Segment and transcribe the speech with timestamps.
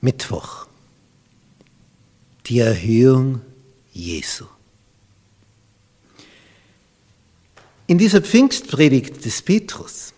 [0.00, 0.66] Mittwoch.
[2.46, 3.40] Die Erhöhung
[3.92, 4.46] Jesu.
[7.86, 10.12] In dieser Pfingstpredigt des Petrus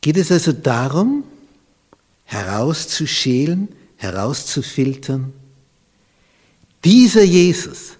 [0.00, 1.24] geht es also darum,
[2.24, 5.32] herauszuschälen, herauszufiltern,
[6.84, 7.94] dieser Jesus,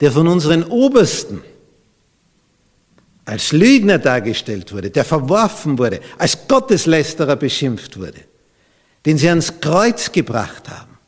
[0.00, 1.42] der von unseren Obersten
[3.24, 8.20] als Lügner dargestellt wurde, der verworfen wurde, als Gotteslästerer beschimpft wurde,
[9.06, 10.98] den sie ans Kreuz gebracht haben,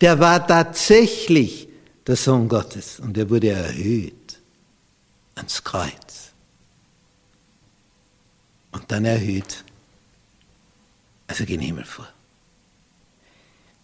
[0.00, 1.68] der war tatsächlich
[2.06, 4.40] der Sohn Gottes und er wurde erhöht
[5.36, 6.32] ans Kreuz
[8.72, 9.64] und dann erhöht,
[11.28, 12.08] also gen Himmel vor.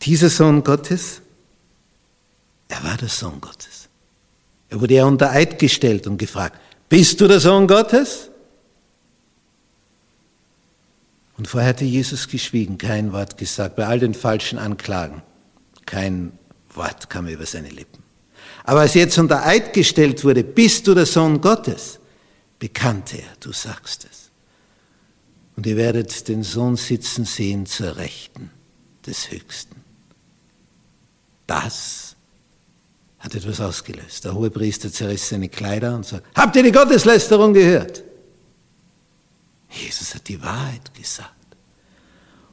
[0.02, 1.22] Dieser Sohn Gottes,
[2.68, 3.88] er war der Sohn Gottes.
[4.68, 6.58] Er wurde ja unter Eid gestellt und gefragt,
[6.88, 8.29] bist du der Sohn Gottes?
[11.40, 15.22] Und vorher hatte Jesus geschwiegen, kein Wort gesagt, bei all den falschen Anklagen.
[15.86, 16.32] Kein
[16.74, 18.02] Wort kam über seine Lippen.
[18.64, 21.98] Aber als jetzt unter Eid gestellt wurde, bist du der Sohn Gottes,
[22.58, 24.30] bekannte er, du sagst es.
[25.56, 28.50] Und ihr werdet den Sohn sitzen sehen zur Rechten
[29.06, 29.76] des Höchsten.
[31.46, 32.16] Das
[33.18, 34.26] hat etwas ausgelöst.
[34.26, 38.02] Der hohe Priester zerriss seine Kleider und sagt, habt ihr die Gotteslästerung gehört?
[39.70, 41.34] Jesus hat die Wahrheit gesagt.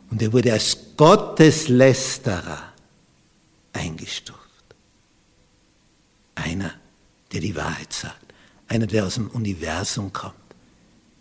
[0.09, 2.71] Und er wurde als Gotteslästerer
[3.73, 4.39] eingestuft.
[6.35, 6.73] Einer,
[7.31, 8.33] der die Wahrheit sagt.
[8.67, 10.35] Einer, der aus dem Universum kommt.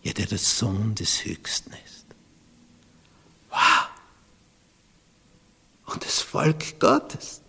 [0.02, 2.06] Ja, der der Sohn des Höchsten ist.
[3.50, 3.88] Wow.
[5.86, 7.40] Und das Volk Gottes.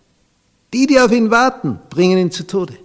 [0.72, 2.78] Die, die auf ihn warten, bringen ihn zu Tode.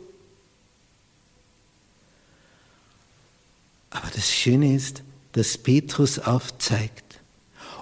[3.89, 5.03] Aber das Schöne ist,
[5.33, 7.19] dass Petrus aufzeigt.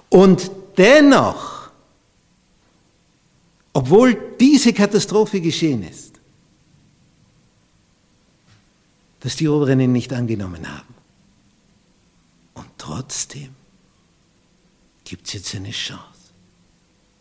[0.08, 1.70] Und dennoch,
[3.72, 6.20] obwohl diese Katastrophe geschehen ist,
[9.20, 10.94] dass die Oberen ihn nicht angenommen haben.
[12.54, 13.54] Und trotzdem
[15.04, 16.02] gibt es jetzt eine Chance.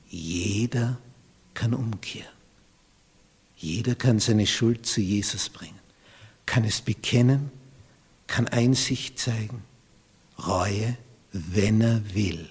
[0.09, 0.97] Jeder
[1.53, 2.27] kann umkehren.
[3.57, 5.77] Jeder kann seine Schuld zu Jesus bringen,
[6.47, 7.51] kann es bekennen,
[8.25, 9.63] kann Einsicht zeigen
[10.39, 10.97] Reue,
[11.31, 12.49] wenn er will.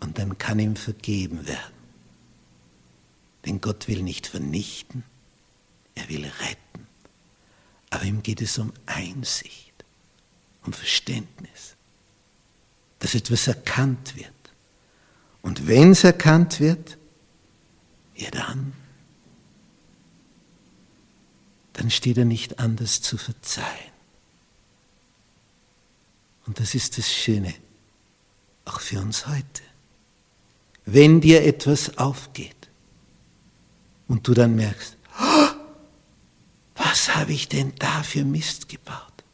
[0.00, 1.82] Und dann kann ihm vergeben werden.
[3.44, 5.04] Denn Gott will nicht vernichten,
[5.94, 6.86] er will retten.
[7.90, 9.84] Aber ihm geht es um Einsicht,
[10.64, 11.76] um Verständnis,
[12.98, 14.32] dass etwas erkannt wird.
[15.42, 16.98] Und wenn es erkannt wird,
[18.14, 18.72] ja dann,
[21.72, 23.91] dann steht er nicht anders zu verzeihen.
[26.52, 27.54] Und das ist das Schöne,
[28.66, 29.62] auch für uns heute.
[30.84, 32.68] Wenn dir etwas aufgeht
[34.06, 35.46] und du dann merkst, oh,
[36.74, 39.24] was habe ich denn da für Mist gebaut?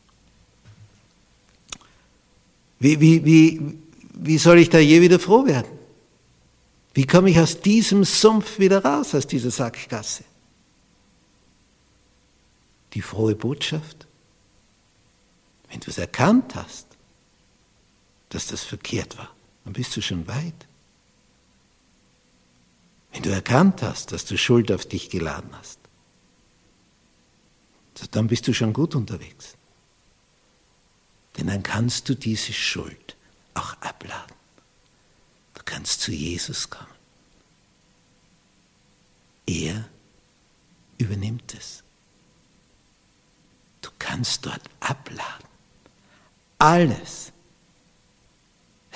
[2.79, 3.79] Wie, wie, wie,
[4.15, 5.77] wie soll ich da je wieder froh werden?
[6.95, 10.23] Wie komme ich aus diesem Sumpf wieder raus, aus dieser Sackgasse?
[12.95, 14.07] Die frohe Botschaft,
[15.69, 16.88] wenn du es erkannt hast,
[18.29, 19.31] dass das verkehrt war,
[19.65, 20.67] dann bist du schon weit.
[23.13, 25.79] Wenn du erkannt hast, dass du Schuld auf dich geladen hast,
[28.11, 29.57] dann bist du schon gut unterwegs.
[31.37, 33.17] Denn dann kannst du diese Schuld
[33.55, 34.37] auch abladen.
[35.55, 36.87] Du kannst zu Jesus kommen.
[39.47, 39.89] Er
[40.99, 41.83] übernimmt es.
[43.81, 45.49] Du kannst dort abladen.
[46.59, 47.33] Alles,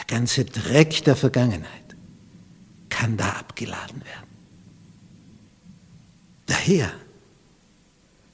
[0.03, 1.97] der ganze Dreck der Vergangenheit
[2.89, 4.31] kann da abgeladen werden.
[6.47, 6.93] Daher,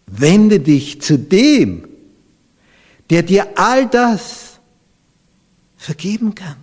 [0.06, 1.86] wende dich zu dem,
[3.10, 4.58] der dir all das
[5.76, 6.56] vergeben kann.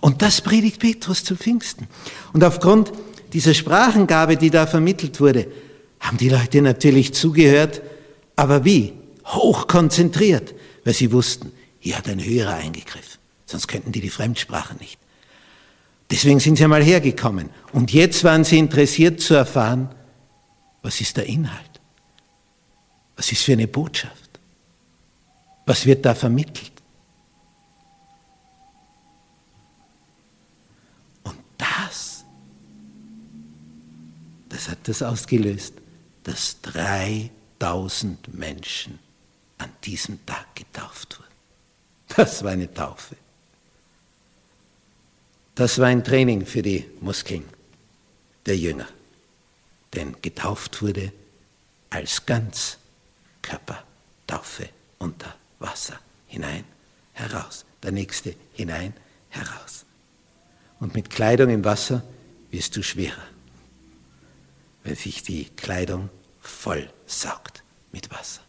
[0.00, 1.88] Und das predigt Petrus zu Pfingsten.
[2.32, 2.92] Und aufgrund
[3.32, 5.46] dieser Sprachengabe, die da vermittelt wurde,
[5.98, 7.80] haben die Leute natürlich zugehört,
[8.36, 8.92] aber wie?
[9.24, 11.52] Hochkonzentriert, weil sie wussten,
[11.84, 14.98] hier hat ein Höherer eingegriffen, sonst könnten die die Fremdsprache nicht.
[16.10, 17.50] Deswegen sind sie einmal hergekommen.
[17.72, 19.94] Und jetzt waren sie interessiert zu erfahren,
[20.80, 21.80] was ist der Inhalt?
[23.16, 24.40] Was ist für eine Botschaft?
[25.66, 26.72] Was wird da vermittelt?
[31.22, 32.24] Und das,
[34.48, 35.74] das hat das ausgelöst,
[36.22, 38.98] dass 3000 Menschen
[39.58, 41.33] an diesem Tag getauft wurden.
[42.16, 43.16] Das war eine Taufe.
[45.54, 47.44] Das war ein Training für die Muskeln
[48.46, 48.88] der Jünger,
[49.94, 51.12] denn getauft wurde
[51.90, 54.68] als Ganzkörpertaufe
[54.98, 56.64] unter Wasser hinein,
[57.12, 57.64] heraus.
[57.82, 58.94] Der nächste hinein,
[59.28, 59.84] heraus.
[60.80, 62.02] Und mit Kleidung im Wasser
[62.50, 63.22] wirst du schwerer,
[64.82, 66.10] wenn sich die Kleidung
[66.40, 67.62] voll saugt
[67.92, 68.40] mit Wasser.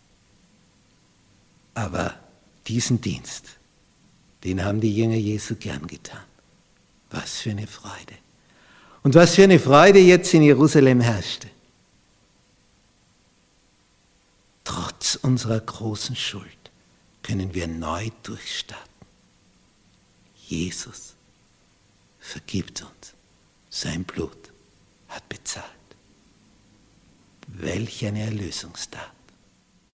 [1.76, 2.25] Aber
[2.68, 3.58] diesen Dienst,
[4.44, 6.24] den haben die Jünger Jesu gern getan.
[7.10, 8.16] Was für eine Freude.
[9.04, 11.50] Und was für eine Freude jetzt in Jerusalem herrschte.
[14.64, 16.72] Trotz unserer großen Schuld
[17.22, 18.84] können wir neu durchstarten.
[20.48, 21.14] Jesus
[22.20, 23.14] vergibt uns.
[23.70, 24.52] Sein Blut
[25.08, 25.66] hat bezahlt.
[27.48, 29.15] Welch eine Erlösungstat.